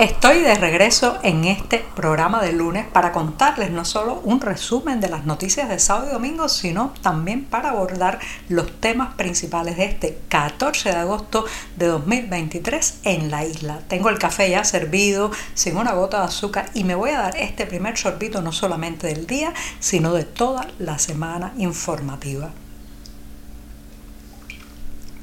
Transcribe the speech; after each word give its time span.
Estoy 0.00 0.40
de 0.40 0.54
regreso 0.54 1.18
en 1.22 1.44
este 1.44 1.84
programa 1.94 2.40
de 2.40 2.54
lunes 2.54 2.86
para 2.86 3.12
contarles 3.12 3.70
no 3.70 3.84
solo 3.84 4.22
un 4.24 4.40
resumen 4.40 4.98
de 4.98 5.10
las 5.10 5.26
noticias 5.26 5.68
de 5.68 5.78
sábado 5.78 6.08
y 6.08 6.12
domingo, 6.14 6.48
sino 6.48 6.94
también 7.02 7.44
para 7.44 7.68
abordar 7.68 8.18
los 8.48 8.80
temas 8.80 9.12
principales 9.16 9.76
de 9.76 9.84
este 9.84 10.18
14 10.30 10.88
de 10.88 10.96
agosto 10.96 11.44
de 11.76 11.88
2023 11.88 13.00
en 13.04 13.30
la 13.30 13.44
isla. 13.44 13.80
Tengo 13.88 14.08
el 14.08 14.18
café 14.18 14.48
ya 14.48 14.64
servido, 14.64 15.32
sin 15.52 15.76
una 15.76 15.92
gota 15.92 16.20
de 16.20 16.28
azúcar, 16.28 16.70
y 16.72 16.84
me 16.84 16.94
voy 16.94 17.10
a 17.10 17.20
dar 17.20 17.36
este 17.36 17.66
primer 17.66 17.98
sorbito 17.98 18.40
no 18.40 18.52
solamente 18.52 19.06
del 19.06 19.26
día, 19.26 19.52
sino 19.80 20.14
de 20.14 20.24
toda 20.24 20.66
la 20.78 20.98
semana 20.98 21.52
informativa. 21.58 22.52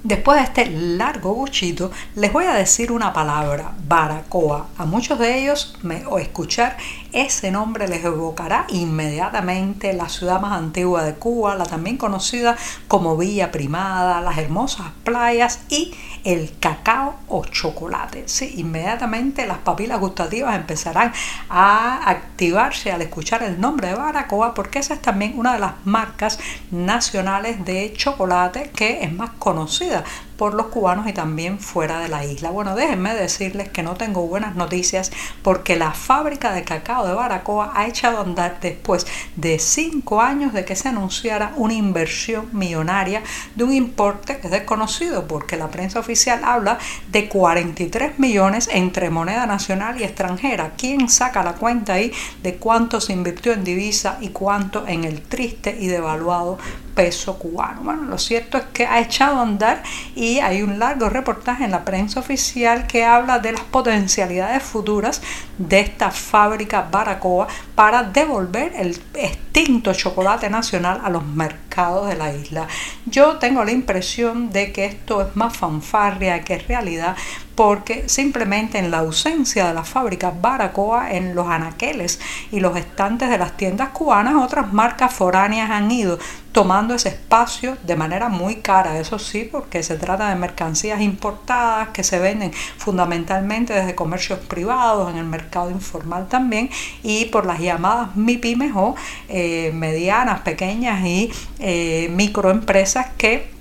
Después 0.07 0.37
de 0.37 0.43
este 0.45 0.71
largo 0.71 1.33
buchito, 1.33 1.91
les 2.15 2.31
voy 2.31 2.45
a 2.45 2.53
decir 2.53 2.93
una 2.93 3.11
palabra, 3.11 3.73
baracoa. 3.89 4.67
A 4.77 4.85
muchos 4.85 5.19
de 5.19 5.37
ellos, 5.37 5.75
me, 5.83 6.05
o 6.05 6.17
escuchar 6.17 6.77
ese 7.13 7.51
nombre 7.51 7.87
les 7.87 8.03
evocará 8.03 8.65
inmediatamente 8.69 9.93
la 9.93 10.09
ciudad 10.09 10.39
más 10.41 10.53
antigua 10.53 11.03
de 11.03 11.13
Cuba, 11.13 11.55
la 11.55 11.65
también 11.65 11.97
conocida 11.97 12.55
como 12.87 13.17
Villa 13.17 13.51
Primada, 13.51 14.21
las 14.21 14.37
hermosas 14.37 14.87
playas 15.03 15.61
y 15.69 15.93
el 16.23 16.57
cacao 16.59 17.15
o 17.27 17.45
chocolate. 17.45 18.23
Sí, 18.27 18.55
inmediatamente 18.57 19.47
las 19.47 19.59
papilas 19.59 19.99
gustativas 19.99 20.55
empezarán 20.55 21.13
a 21.49 22.09
activarse 22.09 22.91
al 22.91 23.01
escuchar 23.01 23.43
el 23.43 23.59
nombre 23.59 23.89
de 23.89 23.95
Baracoa 23.95 24.53
porque 24.53 24.79
esa 24.79 24.95
es 24.95 25.01
también 25.01 25.37
una 25.37 25.53
de 25.53 25.59
las 25.59 25.73
marcas 25.85 26.39
nacionales 26.71 27.63
de 27.63 27.93
chocolate 27.95 28.71
que 28.75 29.03
es 29.03 29.11
más 29.13 29.31
conocida 29.39 30.03
por 30.37 30.53
los 30.53 30.67
cubanos 30.67 31.07
y 31.07 31.13
también 31.13 31.59
fuera 31.59 31.99
de 31.99 32.07
la 32.07 32.23
isla. 32.23 32.51
Bueno, 32.51 32.75
déjenme 32.75 33.13
decirles 33.15 33.69
que 33.69 33.83
no 33.83 33.95
tengo 33.95 34.27
buenas 34.27 34.55
noticias 34.55 35.11
porque 35.41 35.75
la 35.75 35.91
fábrica 35.91 36.53
de 36.53 36.63
cacao 36.63 37.07
de 37.07 37.13
Baracoa 37.13 37.71
ha 37.75 37.87
echado 37.87 38.19
a 38.19 38.21
andar 38.21 38.59
después 38.61 39.07
de 39.35 39.59
cinco 39.59 40.21
años 40.21 40.53
de 40.53 40.65
que 40.65 40.75
se 40.75 40.89
anunciara 40.89 41.53
una 41.57 41.73
inversión 41.73 42.49
millonaria 42.53 43.23
de 43.55 43.63
un 43.63 43.73
importe 43.73 44.35
desconocido 44.35 45.27
porque 45.27 45.57
la 45.57 45.69
prensa 45.69 45.99
oficial 45.99 46.41
habla 46.43 46.77
de 47.11 47.27
43 47.27 48.19
millones 48.19 48.69
entre 48.71 49.09
moneda 49.09 49.45
nacional 49.45 49.99
y 49.99 50.03
extranjera. 50.03 50.73
¿Quién 50.77 51.09
saca 51.09 51.43
la 51.43 51.53
cuenta 51.53 51.93
ahí 51.93 52.11
de 52.43 52.55
cuánto 52.55 53.01
se 53.01 53.13
invirtió 53.13 53.53
en 53.53 53.63
divisa 53.63 54.17
y 54.21 54.29
cuánto 54.29 54.87
en 54.87 55.03
el 55.03 55.21
triste 55.21 55.77
y 55.79 55.87
devaluado 55.87 56.57
peso 56.97 57.37
cubano. 57.37 57.81
Bueno, 57.83 58.03
lo 58.05 58.17
cierto 58.17 58.57
es 58.57 58.63
que 58.73 58.87
ha 58.87 58.99
echado 58.99 59.37
a 59.37 59.43
andar 59.43 59.83
y 60.15 60.39
hay 60.39 60.63
un 60.63 60.79
largo 60.79 61.09
reportaje 61.09 61.63
en 61.63 61.69
la 61.69 61.85
prensa 61.85 62.19
oficial 62.19 62.87
que 62.87 63.05
habla 63.05 63.37
de 63.37 63.51
las 63.51 63.61
potencialidades 63.61 64.63
futuras 64.63 65.21
de 65.59 65.79
esta 65.79 66.09
fábrica 66.09 66.87
Baracoa 66.91 67.47
para 67.75 68.01
devolver 68.01 68.73
el 68.75 68.99
extinto 69.13 69.93
chocolate 69.93 70.49
nacional 70.49 70.99
a 71.03 71.11
los 71.11 71.23
mercados 71.23 72.09
de 72.09 72.15
la 72.15 72.33
isla. 72.33 72.67
Yo 73.05 73.37
tengo 73.37 73.63
la 73.63 73.71
impresión 73.71 74.51
de 74.51 74.71
que 74.71 74.85
esto 74.85 75.21
es 75.21 75.35
más 75.35 75.55
fanfarria 75.55 76.41
que 76.41 76.57
realidad 76.57 77.15
porque 77.57 78.07
simplemente 78.07 78.77
en 78.77 78.91
la 78.91 78.99
ausencia 78.99 79.67
de 79.67 79.73
la 79.73 79.83
fábrica 79.83 80.31
Baracoa 80.31 81.11
en 81.11 81.33
los 81.33 81.47
anaqueles 81.47 82.19
y 82.51 82.59
los 82.59 82.77
estantes 82.77 83.31
de 83.31 83.39
las 83.39 83.57
tiendas 83.57 83.89
cubanas, 83.89 84.35
otras 84.35 84.71
marcas 84.71 85.11
foráneas 85.11 85.71
han 85.71 85.89
ido 85.89 86.19
tomando 86.57 86.95
ese 86.95 87.09
espacio 87.09 87.77
de 87.83 87.95
manera 87.95 88.29
muy 88.29 88.55
cara, 88.55 88.97
eso 88.97 89.19
sí, 89.19 89.47
porque 89.51 89.83
se 89.83 89.95
trata 89.95 90.27
de 90.29 90.35
mercancías 90.35 91.01
importadas 91.01 91.89
que 91.89 92.03
se 92.03 92.17
venden 92.17 92.51
fundamentalmente 92.51 93.73
desde 93.73 93.93
comercios 93.93 94.39
privados, 94.39 95.11
en 95.11 95.17
el 95.17 95.25
mercado 95.25 95.69
informal 95.69 96.27
también, 96.27 96.71
y 97.03 97.25
por 97.25 97.45
las 97.45 97.59
llamadas 97.59 98.15
MIPIMES 98.15 98.71
o 98.75 98.95
eh, 99.29 99.69
medianas, 99.75 100.39
pequeñas 100.39 101.05
y 101.05 101.31
eh, 101.59 102.09
microempresas 102.09 103.05
que 103.19 103.56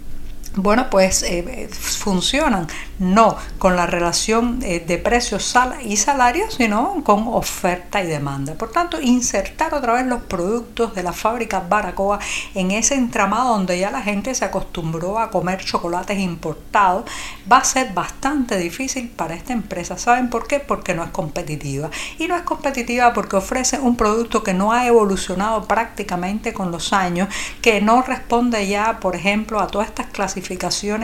bueno, 0.56 0.88
pues 0.88 1.22
eh, 1.22 1.68
funcionan 1.70 2.66
no 2.98 3.36
con 3.58 3.76
la 3.76 3.84
relación 3.84 4.60
eh, 4.62 4.82
de 4.86 4.96
precios 4.96 5.54
y 5.84 5.98
salarios, 5.98 6.54
sino 6.54 7.02
con 7.04 7.28
oferta 7.28 8.02
y 8.02 8.06
demanda. 8.06 8.54
Por 8.54 8.72
tanto, 8.72 8.98
insertar 8.98 9.74
otra 9.74 9.92
vez 9.92 10.06
los 10.06 10.22
productos 10.22 10.94
de 10.94 11.02
la 11.02 11.12
fábrica 11.12 11.60
Baracoa 11.60 12.20
en 12.54 12.70
ese 12.70 12.94
entramado 12.94 13.50
donde 13.50 13.78
ya 13.78 13.90
la 13.90 14.00
gente 14.00 14.34
se 14.34 14.46
acostumbró 14.46 15.18
a 15.18 15.30
comer 15.30 15.62
chocolates 15.62 16.18
importados 16.18 17.04
va 17.50 17.58
a 17.58 17.64
ser 17.64 17.92
bastante 17.92 18.56
difícil 18.56 19.10
para 19.10 19.34
esta 19.34 19.52
empresa. 19.52 19.98
¿Saben 19.98 20.30
por 20.30 20.46
qué? 20.46 20.60
Porque 20.60 20.94
no 20.94 21.04
es 21.04 21.10
competitiva. 21.10 21.90
Y 22.18 22.28
no 22.28 22.34
es 22.34 22.42
competitiva 22.42 23.12
porque 23.12 23.36
ofrece 23.36 23.78
un 23.78 23.96
producto 23.96 24.42
que 24.42 24.54
no 24.54 24.72
ha 24.72 24.86
evolucionado 24.86 25.64
prácticamente 25.68 26.54
con 26.54 26.70
los 26.70 26.94
años, 26.94 27.28
que 27.60 27.82
no 27.82 28.00
responde 28.00 28.66
ya, 28.66 29.00
por 29.00 29.16
ejemplo, 29.16 29.60
a 29.60 29.66
todas 29.66 29.88
estas 29.88 30.06
clasificaciones 30.06 30.45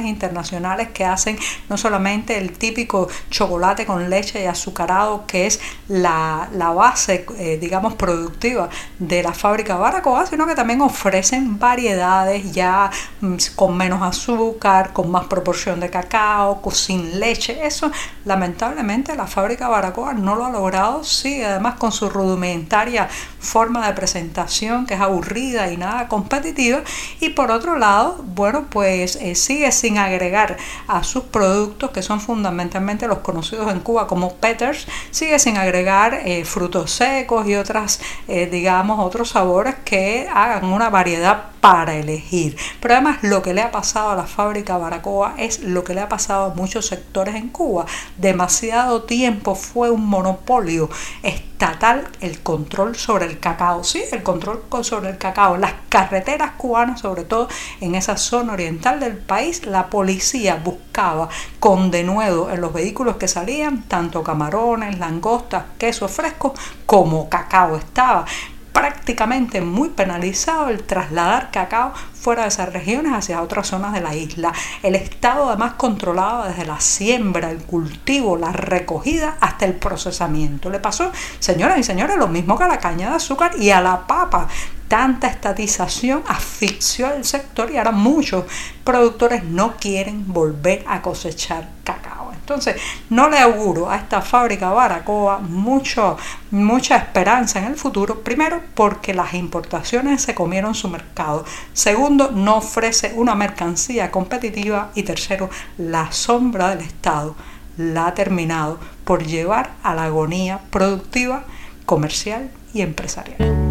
internacionales 0.04 0.88
que 0.92 1.04
hacen 1.04 1.38
no 1.68 1.76
solamente 1.76 2.38
el 2.38 2.52
típico 2.52 3.08
chocolate 3.30 3.86
con 3.86 4.10
leche 4.10 4.42
y 4.42 4.46
azucarado, 4.46 5.26
que 5.26 5.46
es 5.46 5.60
la, 5.88 6.48
base, 6.74 7.26
eh, 7.38 7.58
digamos, 7.60 7.94
productiva 7.94 8.68
de 8.98 9.22
la 9.22 9.32
fábrica 9.32 9.76
Baracoa, 9.76 10.26
sino 10.26 10.46
que 10.46 10.54
también 10.54 10.80
ofrecen 10.80 11.58
variedades 11.58 12.52
ya 12.52 12.90
mm, 13.20 13.36
con 13.54 13.76
menos 13.76 14.02
azúcar, 14.02 14.92
con 14.92 15.10
más 15.10 15.26
proporción 15.26 15.80
de 15.80 15.90
cacao, 15.90 16.60
sin 16.72 17.20
leche. 17.20 17.66
Eso, 17.66 17.90
lamentablemente, 18.24 19.14
la 19.16 19.26
fábrica 19.26 19.68
Baracoa 19.68 20.14
no 20.14 20.34
lo 20.34 20.46
ha 20.46 20.50
logrado. 20.50 21.04
Sí, 21.04 21.42
además 21.42 21.74
con 21.76 21.92
su 21.92 22.08
rudimentaria 22.08 23.08
forma 23.38 23.86
de 23.86 23.92
presentación, 23.94 24.86
que 24.86 24.94
es 24.94 25.00
aburrida 25.00 25.70
y 25.70 25.76
nada 25.76 26.08
competitiva. 26.08 26.82
Y 27.20 27.30
por 27.30 27.50
otro 27.50 27.76
lado, 27.76 28.24
bueno, 28.24 28.66
pues 28.70 29.16
eh, 29.16 29.31
sigue 29.34 29.70
sin 29.72 29.98
agregar 29.98 30.56
a 30.88 31.02
sus 31.04 31.24
productos 31.24 31.90
que 31.90 32.02
son 32.02 32.20
fundamentalmente 32.20 33.06
los 33.06 33.18
conocidos 33.18 33.70
en 33.70 33.80
Cuba 33.80 34.06
como 34.06 34.34
Peters, 34.36 34.86
sigue 35.10 35.38
sin 35.38 35.56
agregar 35.56 36.22
eh, 36.24 36.44
frutos 36.44 36.90
secos 36.90 37.46
y 37.46 37.54
otras, 37.54 38.00
eh, 38.28 38.46
digamos, 38.46 38.98
otros 39.00 39.30
sabores 39.30 39.76
que 39.84 40.28
hagan 40.32 40.64
una 40.64 40.90
variedad 40.90 41.51
para 41.62 41.94
elegir. 41.94 42.56
Pero 42.80 42.94
además 42.94 43.18
lo 43.22 43.40
que 43.40 43.54
le 43.54 43.62
ha 43.62 43.70
pasado 43.70 44.10
a 44.10 44.16
la 44.16 44.26
fábrica 44.26 44.78
Baracoa 44.78 45.36
es 45.38 45.60
lo 45.60 45.84
que 45.84 45.94
le 45.94 46.00
ha 46.00 46.08
pasado 46.08 46.46
a 46.46 46.54
muchos 46.56 46.86
sectores 46.86 47.36
en 47.36 47.50
Cuba. 47.50 47.86
Demasiado 48.18 49.04
tiempo 49.04 49.54
fue 49.54 49.88
un 49.88 50.04
monopolio 50.04 50.90
estatal 51.22 52.08
el 52.20 52.40
control 52.40 52.96
sobre 52.96 53.26
el 53.26 53.38
cacao. 53.38 53.84
Sí, 53.84 54.02
el 54.10 54.24
control 54.24 54.64
sobre 54.80 55.10
el 55.10 55.18
cacao. 55.18 55.56
Las 55.56 55.74
carreteras 55.88 56.52
cubanas, 56.56 57.00
sobre 57.00 57.22
todo 57.22 57.46
en 57.80 57.94
esa 57.94 58.16
zona 58.16 58.54
oriental 58.54 58.98
del 58.98 59.16
país, 59.16 59.64
la 59.64 59.86
policía 59.86 60.56
buscaba 60.56 61.28
con 61.60 61.92
denuedo 61.92 62.50
en 62.50 62.60
los 62.60 62.72
vehículos 62.72 63.18
que 63.18 63.28
salían 63.28 63.84
tanto 63.84 64.24
camarones, 64.24 64.98
langostas, 64.98 65.62
queso 65.78 66.08
fresco 66.08 66.54
como 66.86 67.28
cacao. 67.28 67.76
Estaba 67.76 68.24
prácticamente 68.72 69.60
muy 69.60 69.90
penalizado 69.90 70.68
el 70.68 70.82
trasladar 70.82 71.50
cacao 71.50 71.92
fuera 72.14 72.42
de 72.42 72.48
esas 72.48 72.72
regiones 72.72 73.12
hacia 73.12 73.42
otras 73.42 73.66
zonas 73.66 73.92
de 73.92 74.00
la 74.00 74.14
isla. 74.14 74.52
El 74.82 74.94
Estado 74.94 75.48
además 75.48 75.74
controlaba 75.74 76.48
desde 76.48 76.64
la 76.64 76.80
siembra, 76.80 77.50
el 77.50 77.58
cultivo, 77.58 78.36
la 78.36 78.52
recogida 78.52 79.36
hasta 79.40 79.66
el 79.66 79.74
procesamiento. 79.74 80.70
Le 80.70 80.78
pasó, 80.78 81.10
señoras 81.38 81.78
y 81.78 81.82
señores, 81.82 82.16
lo 82.16 82.28
mismo 82.28 82.56
que 82.56 82.64
a 82.64 82.68
la 82.68 82.78
caña 82.78 83.10
de 83.10 83.16
azúcar 83.16 83.52
y 83.58 83.70
a 83.70 83.80
la 83.80 84.06
papa. 84.06 84.48
Tanta 84.88 85.26
estatización 85.26 86.22
asfixió 86.28 87.12
el 87.12 87.24
sector 87.24 87.70
y 87.70 87.78
ahora 87.78 87.92
muchos 87.92 88.44
productores 88.84 89.42
no 89.42 89.76
quieren 89.78 90.30
volver 90.32 90.84
a 90.86 91.00
cosechar 91.00 91.68
cacao. 91.82 92.11
Entonces, 92.42 92.76
no 93.08 93.30
le 93.30 93.38
auguro 93.38 93.88
a 93.88 93.96
esta 93.96 94.20
fábrica 94.20 94.70
Baracoa 94.70 95.38
mucho, 95.38 96.16
mucha 96.50 96.96
esperanza 96.96 97.60
en 97.60 97.66
el 97.66 97.76
futuro. 97.76 98.20
Primero, 98.22 98.60
porque 98.74 99.14
las 99.14 99.34
importaciones 99.34 100.22
se 100.22 100.34
comieron 100.34 100.74
su 100.74 100.88
mercado. 100.88 101.44
Segundo, 101.72 102.32
no 102.32 102.56
ofrece 102.56 103.12
una 103.14 103.36
mercancía 103.36 104.10
competitiva. 104.10 104.90
Y 104.94 105.04
tercero, 105.04 105.50
la 105.78 106.10
sombra 106.10 106.70
del 106.70 106.80
Estado 106.80 107.36
la 107.76 108.08
ha 108.08 108.14
terminado 108.14 108.78
por 109.04 109.24
llevar 109.24 109.70
a 109.84 109.94
la 109.94 110.04
agonía 110.04 110.60
productiva, 110.70 111.44
comercial 111.86 112.50
y 112.74 112.82
empresarial. 112.82 113.61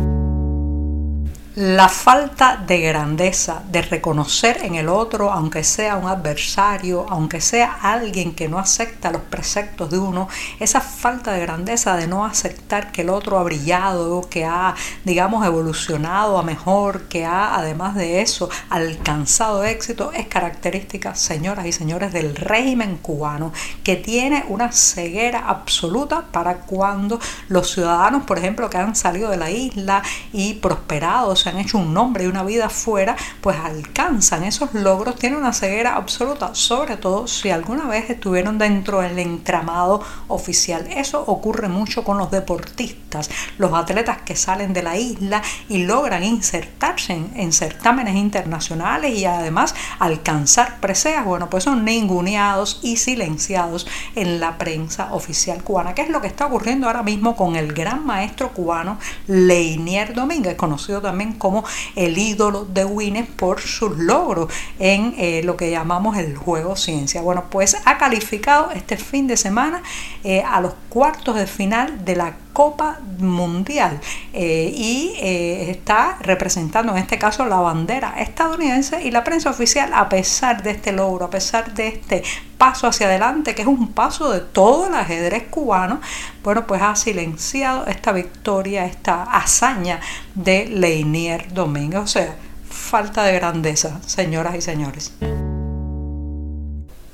La 1.55 1.89
falta 1.89 2.55
de 2.55 2.79
grandeza, 2.79 3.61
de 3.69 3.81
reconocer 3.81 4.59
en 4.63 4.75
el 4.75 4.87
otro, 4.87 5.33
aunque 5.33 5.65
sea 5.65 5.97
un 5.97 6.07
adversario, 6.07 7.05
aunque 7.09 7.41
sea 7.41 7.77
alguien 7.81 8.33
que 8.33 8.47
no 8.47 8.57
acepta 8.57 9.11
los 9.11 9.23
preceptos 9.23 9.91
de 9.91 9.99
uno, 9.99 10.29
esa 10.61 10.79
falta 10.79 11.33
de 11.33 11.41
grandeza 11.41 11.97
de 11.97 12.07
no 12.07 12.23
aceptar 12.23 12.93
que 12.93 13.01
el 13.01 13.09
otro 13.09 13.37
ha 13.37 13.43
brillado, 13.43 14.29
que 14.29 14.45
ha, 14.45 14.75
digamos, 15.03 15.45
evolucionado 15.45 16.39
a 16.39 16.43
mejor, 16.43 17.09
que 17.09 17.25
ha, 17.25 17.53
además 17.57 17.95
de 17.95 18.21
eso, 18.21 18.49
alcanzado 18.69 19.65
éxito, 19.65 20.13
es 20.13 20.27
característica, 20.27 21.15
señoras 21.15 21.65
y 21.65 21.73
señores, 21.73 22.13
del 22.13 22.33
régimen 22.33 22.95
cubano, 22.95 23.51
que 23.83 23.97
tiene 23.97 24.45
una 24.47 24.71
ceguera 24.71 25.49
absoluta 25.49 26.27
para 26.31 26.59
cuando 26.59 27.19
los 27.49 27.69
ciudadanos, 27.71 28.23
por 28.23 28.37
ejemplo, 28.37 28.69
que 28.69 28.77
han 28.77 28.95
salido 28.95 29.29
de 29.29 29.35
la 29.35 29.51
isla 29.51 30.01
y 30.31 30.53
prosperados, 30.53 31.40
se 31.41 31.49
han 31.49 31.57
hecho 31.57 31.77
un 31.77 31.93
nombre 31.93 32.23
y 32.23 32.27
una 32.27 32.43
vida 32.43 32.69
fuera, 32.69 33.15
pues 33.41 33.57
alcanzan 33.57 34.43
esos 34.43 34.73
logros, 34.73 35.15
tienen 35.15 35.39
una 35.39 35.53
ceguera 35.53 35.95
absoluta, 35.95 36.53
sobre 36.53 36.97
todo 36.97 37.27
si 37.27 37.49
alguna 37.49 37.85
vez 37.85 38.09
estuvieron 38.09 38.57
dentro 38.57 39.01
del 39.01 39.17
entramado 39.19 40.01
oficial. 40.27 40.87
Eso 40.89 41.23
ocurre 41.25 41.67
mucho 41.67 42.03
con 42.03 42.17
los 42.17 42.31
deportistas, 42.31 43.29
los 43.57 43.73
atletas 43.73 44.21
que 44.21 44.35
salen 44.35 44.73
de 44.73 44.83
la 44.83 44.97
isla 44.97 45.41
y 45.67 45.85
logran 45.85 46.23
insertarse 46.23 47.13
en, 47.13 47.51
certámenes 47.51 48.15
internacionales 48.15 49.17
y 49.17 49.25
además 49.25 49.75
alcanzar 49.99 50.79
preseas, 50.79 51.25
bueno, 51.25 51.49
pues 51.49 51.63
son 51.65 51.83
ninguneados 51.83 52.79
y 52.81 52.97
silenciados 52.97 53.87
en 54.15 54.39
la 54.39 54.57
prensa 54.57 55.13
oficial 55.13 55.63
cubana. 55.63 55.93
¿Qué 55.93 56.01
es 56.03 56.09
lo 56.09 56.21
que 56.21 56.27
está 56.27 56.45
ocurriendo 56.45 56.87
ahora 56.87 57.03
mismo 57.03 57.35
con 57.35 57.55
el 57.55 57.73
gran 57.73 58.05
maestro 58.05 58.51
cubano 58.53 58.97
Leinier 59.27 60.13
Domínguez, 60.13 60.55
conocido 60.55 61.01
también 61.01 61.30
como 61.33 61.63
el 61.95 62.17
ídolo 62.17 62.65
de 62.65 62.85
Winnes 62.85 63.27
por 63.27 63.61
sus 63.61 63.97
logros 63.97 64.51
en 64.79 65.13
eh, 65.17 65.41
lo 65.43 65.57
que 65.57 65.71
llamamos 65.71 66.17
el 66.17 66.35
juego 66.35 66.75
ciencia. 66.75 67.21
Bueno, 67.21 67.45
pues 67.49 67.77
ha 67.85 67.97
calificado 67.97 68.71
este 68.71 68.97
fin 68.97 69.27
de 69.27 69.37
semana 69.37 69.83
eh, 70.23 70.43
a 70.43 70.61
los 70.61 70.73
cuartos 70.89 71.35
de 71.35 71.47
final 71.47 72.05
de 72.05 72.15
la 72.15 72.35
Copa 72.53 72.99
Mundial 73.19 73.99
eh, 74.33 74.71
y 74.75 75.13
está 75.21 76.17
representando 76.21 76.91
en 76.93 76.99
este 76.99 77.17
caso 77.17 77.45
la 77.45 77.57
bandera 77.57 78.15
estadounidense 78.17 79.03
y 79.03 79.11
la 79.11 79.23
prensa 79.23 79.49
oficial 79.49 79.91
a 79.93 80.09
pesar 80.09 80.63
de 80.63 80.71
este 80.71 80.91
logro, 80.91 81.25
a 81.25 81.29
pesar 81.29 81.73
de 81.73 81.87
este 81.87 82.23
paso 82.57 82.87
hacia 82.87 83.07
adelante, 83.07 83.55
que 83.55 83.63
es 83.63 83.67
un 83.67 83.91
paso 83.93 84.31
de 84.31 84.39
todo 84.39 84.87
el 84.87 84.95
ajedrez 84.95 85.43
cubano, 85.49 85.99
bueno, 86.43 86.67
pues 86.67 86.81
ha 86.81 86.95
silenciado 86.95 87.87
esta 87.87 88.11
victoria, 88.11 88.85
esta 88.85 89.23
hazaña 89.23 89.99
de 90.35 90.67
Leinier 90.67 91.53
Domínguez. 91.53 92.01
O 92.01 92.07
sea, 92.07 92.35
falta 92.69 93.23
de 93.23 93.33
grandeza, 93.33 93.99
señoras 94.05 94.55
y 94.55 94.61
señores. 94.61 95.13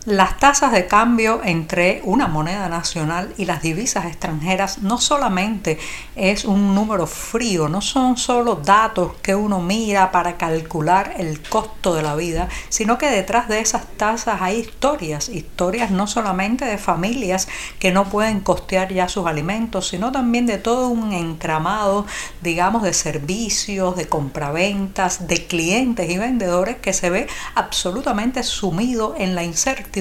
Las 0.08 0.40
tasas 0.40 0.72
de 0.72 0.88
cambio 0.88 1.42
entre 1.44 2.00
una 2.06 2.30
moneda 2.30 2.70
nacional 2.70 3.34
y 3.38 3.44
las 3.44 3.62
divisas 3.62 4.06
extranjeras 4.06 4.78
no 4.78 5.00
solamente 5.00 5.80
es 6.16 6.46
un 6.46 6.74
número 6.74 7.08
frío, 7.08 7.68
no 7.68 7.82
son 7.82 8.16
solo 8.16 8.56
datos 8.56 9.16
que 9.22 9.36
uno 9.36 9.60
mira 9.60 10.14
para 10.14 10.38
calcular 10.38 11.16
el 11.18 11.42
costo 11.42 11.94
de 11.94 12.04
la 12.04 12.16
vida, 12.16 12.48
sino 12.70 12.98
que 12.98 13.12
detrás 13.12 13.50
de 13.50 13.60
esas 13.60 13.86
tasas 13.98 14.42
hay 14.42 14.60
historias, 14.60 15.28
historias 15.28 15.92
no 15.92 16.08
solamente 16.08 16.64
de 16.64 16.78
familias 16.78 17.50
que 17.78 17.92
no 17.92 18.06
pueden 18.06 18.40
costear 18.40 18.94
ya 18.94 19.10
sus 19.10 19.28
alimentos, 19.28 19.90
sino 19.90 20.14
también 20.14 20.46
de 20.46 20.58
todo 20.58 20.88
un 20.88 21.12
entramado, 21.12 22.06
digamos, 22.42 22.84
de 22.84 22.94
servicios, 22.94 23.98
de 23.98 24.08
compraventas, 24.08 25.28
de 25.28 25.46
clientes 25.48 26.10
y 26.10 26.18
vendedores 26.18 26.78
que 26.78 26.94
se 26.94 27.10
ve 27.10 27.28
absolutamente 27.56 28.44
sumido 28.44 29.14
en 29.18 29.36
la 29.36 29.44
incertidumbre 29.44 29.97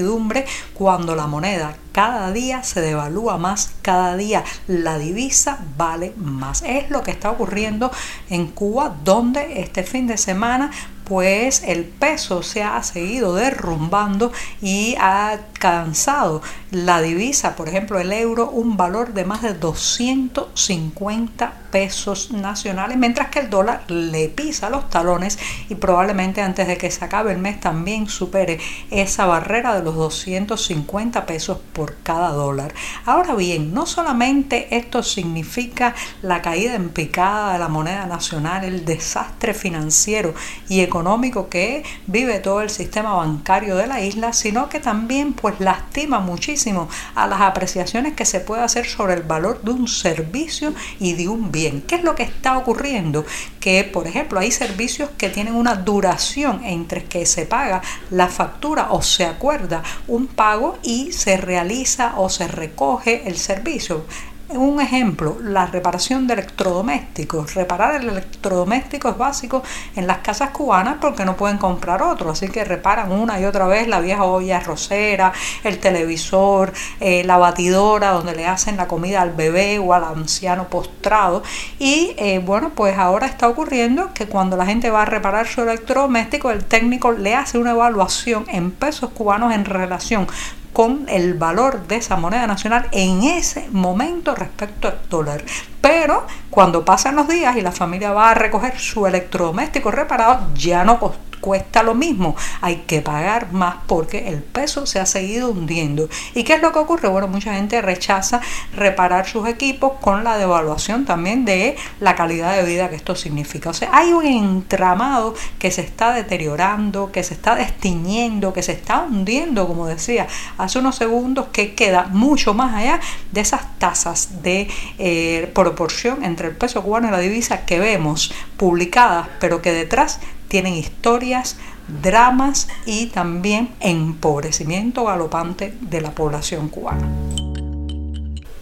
cuando 0.73 1.15
la 1.15 1.27
moneda 1.27 1.75
cada 1.91 2.31
día 2.31 2.61
se 2.61 2.81
devalúa 2.81 3.37
más, 3.37 3.71
cada 3.81 4.15
día 4.17 4.43
la 4.67 4.99
divisa 4.99 5.59
vale 5.77 6.13
más. 6.15 6.61
Es 6.61 6.91
lo 6.91 7.01
que 7.01 7.11
está 7.11 7.31
ocurriendo 7.31 7.91
en 8.29 8.47
Cuba, 8.47 8.95
donde 9.03 9.61
este 9.61 9.83
fin 9.83 10.05
de 10.05 10.17
semana 10.17 10.69
pues 11.05 11.63
el 11.65 11.85
peso 11.85 12.43
se 12.43 12.61
ha 12.61 12.83
seguido 12.83 13.33
derrumbando 13.33 14.31
y 14.61 14.95
ha 14.99 15.39
alcanzado 15.57 16.41
la 16.69 17.01
divisa, 17.01 17.55
por 17.55 17.67
ejemplo 17.67 17.99
el 17.99 18.13
euro, 18.13 18.49
un 18.49 18.77
valor 18.77 19.13
de 19.13 19.25
más 19.25 19.41
de 19.41 19.53
250 19.55 21.53
pesos 21.71 22.31
nacionales, 22.31 22.97
mientras 22.97 23.29
que 23.29 23.39
el 23.39 23.49
dólar 23.49 23.89
le 23.89 24.29
pisa 24.29 24.69
los 24.69 24.89
talones 24.89 25.39
y 25.69 25.75
probablemente 25.75 26.41
antes 26.41 26.67
de 26.67 26.77
que 26.77 26.91
se 26.91 27.03
acabe 27.03 27.31
el 27.31 27.39
mes 27.39 27.59
también 27.59 28.07
supere 28.07 28.59
esa 28.91 29.25
barrera 29.25 29.75
de 29.75 29.83
los 29.83 29.95
250 29.95 31.25
pesos 31.25 31.57
por 31.73 31.95
cada 32.03 32.29
dólar. 32.29 32.73
Ahora 33.05 33.33
bien, 33.35 33.73
no 33.73 33.85
solamente 33.85 34.75
esto 34.75 35.03
significa 35.03 35.95
la 36.21 36.41
caída 36.41 36.75
en 36.75 36.89
picada 36.89 37.53
de 37.53 37.59
la 37.59 37.67
moneda 37.67 38.05
nacional, 38.05 38.63
el 38.63 38.85
desastre 38.85 39.53
financiero 39.53 40.33
y 40.69 40.81
económico, 40.81 41.49
que 41.49 41.83
vive 42.05 42.39
todo 42.39 42.61
el 42.61 42.69
sistema 42.69 43.13
bancario 43.13 43.75
de 43.75 43.87
la 43.87 44.01
isla, 44.01 44.33
sino 44.33 44.69
que 44.69 44.79
también 44.79 45.33
pues 45.47 45.61
lastima 45.61 46.19
muchísimo 46.19 46.89
a 47.15 47.25
las 47.25 47.39
apreciaciones 47.39 48.15
que 48.15 48.25
se 48.25 48.41
puede 48.41 48.63
hacer 48.63 48.85
sobre 48.85 49.13
el 49.13 49.23
valor 49.23 49.61
de 49.61 49.71
un 49.71 49.87
servicio 49.87 50.73
y 50.99 51.13
de 51.13 51.29
un 51.29 51.53
bien. 51.53 51.83
¿Qué 51.87 51.95
es 51.95 52.03
lo 52.03 52.15
que 52.15 52.23
está 52.23 52.57
ocurriendo? 52.57 53.25
Que, 53.61 53.85
por 53.85 54.07
ejemplo, 54.07 54.41
hay 54.41 54.51
servicios 54.51 55.09
que 55.17 55.29
tienen 55.29 55.55
una 55.55 55.75
duración 55.75 56.65
entre 56.65 57.05
que 57.05 57.25
se 57.25 57.45
paga 57.45 57.81
la 58.11 58.27
factura 58.27 58.87
o 58.89 59.01
se 59.01 59.23
acuerda 59.23 59.83
un 60.09 60.27
pago 60.27 60.79
y 60.83 61.13
se 61.13 61.37
realiza 61.37 62.15
o 62.17 62.27
se 62.27 62.49
recoge 62.49 63.25
el 63.25 63.37
servicio. 63.37 64.03
Un 64.49 64.79
ejemplo, 64.79 65.37
la 65.43 65.65
reparación 65.65 66.25
de 66.25 66.35
electrodomésticos. 66.35 67.53
Reparar 67.53 68.01
el 68.01 68.07
electrodoméstico 68.07 69.09
es 69.09 69.17
básico 69.17 69.61
en 69.93 70.07
las 70.07 70.19
casas 70.19 70.51
cubanas 70.51 70.99
porque 71.01 71.25
no 71.25 71.35
pueden 71.35 71.57
comprar 71.57 72.01
otro, 72.01 72.29
así 72.29 72.47
que 72.47 72.63
reparan 72.63 73.11
una 73.11 73.41
y 73.41 73.45
otra 73.45 73.67
vez 73.67 73.89
la 73.89 73.99
vieja 73.99 74.23
olla 74.23 74.61
rosera, 74.61 75.33
el 75.65 75.79
televisor, 75.79 76.71
eh, 77.01 77.25
la 77.25 77.35
batidora 77.35 78.11
donde 78.11 78.35
le 78.35 78.45
hacen 78.45 78.77
la 78.77 78.87
comida 78.87 79.21
al 79.21 79.31
bebé 79.33 79.79
o 79.79 79.93
al 79.93 80.05
anciano 80.05 80.69
postrado. 80.69 81.43
Y 81.77 82.15
eh, 82.17 82.39
bueno, 82.39 82.71
pues 82.73 82.97
ahora 82.97 83.27
está 83.27 83.49
ocurriendo 83.49 84.13
que 84.13 84.27
cuando 84.27 84.55
la 84.55 84.65
gente 84.65 84.89
va 84.89 85.01
a 85.01 85.05
reparar 85.05 85.45
su 85.47 85.61
electrodoméstico, 85.61 86.51
el 86.51 86.63
técnico 86.63 87.11
le 87.11 87.35
hace 87.35 87.57
una 87.57 87.71
evaluación 87.71 88.45
en 88.47 88.71
pesos 88.71 89.09
cubanos 89.09 89.53
en 89.53 89.65
relación 89.65 90.25
con 90.73 91.05
el 91.09 91.33
valor 91.33 91.87
de 91.87 91.97
esa 91.97 92.15
moneda 92.15 92.47
nacional 92.47 92.87
en 92.91 93.23
ese 93.23 93.67
momento 93.71 94.35
respecto 94.35 94.87
al 94.87 94.99
dólar. 95.09 95.43
Pero 95.81 96.25
cuando 96.49 96.85
pasan 96.85 97.15
los 97.15 97.27
días 97.27 97.55
y 97.55 97.61
la 97.61 97.71
familia 97.71 98.11
va 98.11 98.31
a 98.31 98.33
recoger 98.33 98.77
su 98.79 99.07
electrodoméstico 99.07 99.91
reparado, 99.91 100.47
ya 100.53 100.83
no 100.83 100.99
cuesta 101.39 101.83
lo 101.83 101.95
mismo, 101.95 102.35
hay 102.61 102.83
que 102.87 103.01
pagar 103.01 103.51
más 103.51 103.75
porque 103.87 104.29
el 104.29 104.41
peso 104.41 104.85
se 104.85 104.99
ha 104.99 105.05
seguido 105.05 105.49
hundiendo. 105.49 106.09
¿Y 106.33 106.43
qué 106.43 106.55
es 106.55 106.61
lo 106.61 106.71
que 106.71 106.79
ocurre? 106.79 107.07
Bueno, 107.07 107.27
mucha 107.27 107.53
gente 107.53 107.81
rechaza 107.81 108.41
reparar 108.75 109.27
sus 109.27 109.47
equipos 109.47 109.93
con 110.01 110.23
la 110.23 110.37
devaluación 110.37 111.05
también 111.05 111.45
de 111.45 111.75
la 111.99 112.15
calidad 112.15 112.55
de 112.55 112.63
vida 112.63 112.89
que 112.89 112.95
esto 112.95 113.15
significa. 113.15 113.69
O 113.69 113.73
sea, 113.73 113.89
hay 113.93 114.13
un 114.13 114.25
entramado 114.25 115.33
que 115.59 115.71
se 115.71 115.81
está 115.81 116.13
deteriorando, 116.13 117.11
que 117.11 117.23
se 117.23 117.33
está 117.33 117.55
destiñendo, 117.55 118.53
que 118.53 118.63
se 118.63 118.73
está 118.73 119.01
hundiendo, 119.01 119.67
como 119.67 119.87
decía 119.87 120.27
hace 120.57 120.79
unos 120.79 120.95
segundos, 120.95 121.47
que 121.51 121.75
queda 121.75 122.07
mucho 122.11 122.53
más 122.53 122.75
allá 122.75 122.99
de 123.31 123.41
esas 123.41 123.77
tasas 123.79 124.43
de 124.43 124.67
eh, 124.97 125.51
proporción 125.53 126.23
entre 126.23 126.47
el 126.47 126.55
peso 126.55 126.83
cubano 126.83 127.07
y 127.07 127.11
la 127.11 127.19
divisa 127.19 127.65
que 127.65 127.79
vemos 127.79 128.33
publicadas, 128.57 129.27
pero 129.39 129.61
que 129.61 129.71
detrás 129.71 130.19
tienen 130.47 130.73
historias, 130.73 131.57
dramas 132.01 132.67
y 132.85 133.07
también 133.07 133.69
empobrecimiento 133.79 135.05
galopante 135.05 135.73
de 135.81 136.01
la 136.01 136.11
población 136.11 136.69
cubana. 136.69 137.07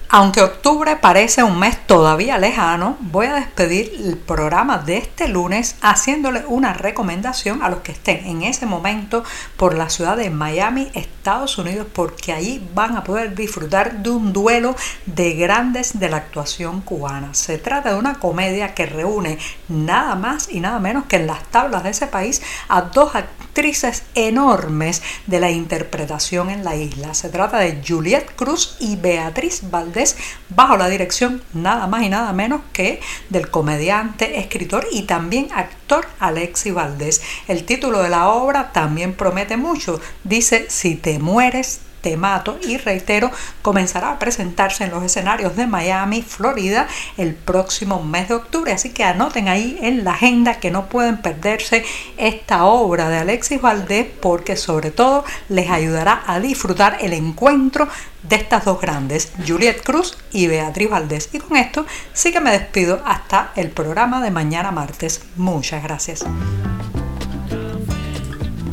Aunque 0.09 0.41
octubre 0.41 0.95
parece 0.97 1.43
un 1.43 1.57
mes 1.57 1.77
todavía 1.87 2.37
lejano, 2.37 2.95
voy 2.99 3.25
a 3.25 3.33
despedir 3.33 3.91
el 3.99 4.17
programa 4.17 4.77
de 4.77 4.97
este 4.97 5.27
lunes 5.27 5.75
haciéndole 5.81 6.45
una 6.47 6.73
recomendación 6.73 7.63
a 7.63 7.69
los 7.69 7.79
que 7.79 7.91
estén 7.91 8.25
en 8.25 8.43
ese 8.43 8.67
momento 8.67 9.23
por 9.57 9.75
la 9.75 9.89
ciudad 9.89 10.15
de 10.15 10.29
Miami, 10.29 10.91
Estados 10.93 11.57
Unidos, 11.57 11.87
porque 11.91 12.33
allí 12.33 12.65
van 12.75 12.95
a 12.95 13.03
poder 13.03 13.33
disfrutar 13.35 14.03
de 14.03 14.11
un 14.11 14.31
duelo 14.31 14.75
de 15.07 15.33
grandes 15.33 15.99
de 15.99 16.07
la 16.07 16.17
actuación 16.17 16.81
cubana. 16.81 17.33
Se 17.33 17.57
trata 17.57 17.91
de 17.91 17.99
una 17.99 18.19
comedia 18.19 18.75
que 18.75 18.85
reúne 18.85 19.39
nada 19.69 20.15
más 20.15 20.49
y 20.51 20.59
nada 20.59 20.79
menos 20.79 21.05
que 21.05 21.15
en 21.15 21.27
las 21.27 21.43
tablas 21.45 21.83
de 21.83 21.89
ese 21.89 22.07
país 22.07 22.43
a 22.69 22.81
dos 22.81 23.15
actores 23.15 23.44
actrices 23.55 24.03
enormes 24.15 25.01
de 25.27 25.39
la 25.39 25.49
interpretación 25.49 26.49
en 26.49 26.65
la 26.65 26.75
isla. 26.75 27.13
Se 27.13 27.29
trata 27.29 27.57
de 27.59 27.81
Juliette 27.87 28.35
Cruz 28.35 28.75
y 28.81 28.97
Beatriz 28.97 29.61
Valdés 29.71 30.17
bajo 30.49 30.75
la 30.75 30.89
dirección 30.89 31.41
nada 31.53 31.87
más 31.87 32.03
y 32.03 32.09
nada 32.09 32.33
menos 32.33 32.59
que 32.73 32.99
del 33.29 33.49
comediante, 33.49 34.39
escritor 34.39 34.85
y 34.91 35.03
también 35.03 35.47
actor 35.55 36.05
Alexi 36.19 36.71
Valdés. 36.71 37.21
El 37.47 37.63
título 37.63 38.03
de 38.03 38.09
la 38.09 38.27
obra 38.27 38.73
también 38.73 39.13
promete 39.13 39.55
mucho. 39.55 40.01
Dice, 40.25 40.65
si 40.67 40.95
te 40.95 41.17
mueres, 41.19 41.79
mato 42.15 42.57
y 42.61 42.77
reitero, 42.77 43.31
comenzará 43.61 44.11
a 44.11 44.19
presentarse 44.19 44.83
en 44.83 44.91
los 44.91 45.03
escenarios 45.03 45.55
de 45.55 45.67
Miami, 45.67 46.21
Florida, 46.21 46.87
el 47.17 47.33
próximo 47.33 48.03
mes 48.03 48.29
de 48.29 48.35
octubre. 48.35 48.71
Así 48.71 48.91
que 48.91 49.03
anoten 49.03 49.47
ahí 49.47 49.77
en 49.81 50.03
la 50.03 50.11
agenda 50.11 50.59
que 50.59 50.71
no 50.71 50.87
pueden 50.87 51.17
perderse 51.17 51.83
esta 52.17 52.65
obra 52.65 53.09
de 53.09 53.17
Alexis 53.17 53.61
Valdés 53.61 54.07
porque 54.21 54.55
sobre 54.55 54.91
todo 54.91 55.25
les 55.49 55.69
ayudará 55.69 56.23
a 56.27 56.39
disfrutar 56.39 56.97
el 57.01 57.13
encuentro 57.13 57.87
de 58.23 58.35
estas 58.35 58.65
dos 58.65 58.81
grandes, 58.81 59.31
Juliette 59.45 59.83
Cruz 59.83 60.17
y 60.31 60.47
Beatriz 60.47 60.89
Valdés. 60.89 61.29
Y 61.33 61.39
con 61.39 61.57
esto 61.57 61.85
sí 62.13 62.31
que 62.31 62.41
me 62.41 62.51
despido 62.51 63.01
hasta 63.05 63.51
el 63.55 63.69
programa 63.69 64.21
de 64.21 64.31
mañana 64.31 64.71
martes. 64.71 65.21
Muchas 65.35 65.83
gracias. 65.83 66.25